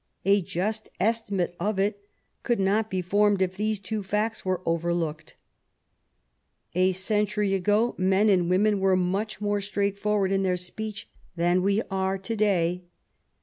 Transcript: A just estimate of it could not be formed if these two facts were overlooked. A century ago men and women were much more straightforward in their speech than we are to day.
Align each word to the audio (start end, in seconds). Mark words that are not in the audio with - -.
A 0.25 0.41
just 0.41 0.89
estimate 0.99 1.55
of 1.59 1.77
it 1.77 2.03
could 2.41 2.59
not 2.59 2.89
be 2.89 3.03
formed 3.03 3.39
if 3.39 3.55
these 3.55 3.79
two 3.79 4.01
facts 4.01 4.43
were 4.43 4.63
overlooked. 4.65 5.35
A 6.73 6.91
century 6.93 7.53
ago 7.53 7.93
men 7.99 8.27
and 8.27 8.49
women 8.49 8.79
were 8.79 8.97
much 8.97 9.39
more 9.41 9.61
straightforward 9.61 10.31
in 10.31 10.41
their 10.41 10.57
speech 10.57 11.07
than 11.35 11.61
we 11.61 11.83
are 11.91 12.17
to 12.17 12.35
day. 12.35 12.85